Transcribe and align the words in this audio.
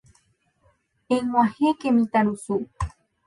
Eg̃uahẽke 1.15 1.89
mitãrusu. 1.95 2.55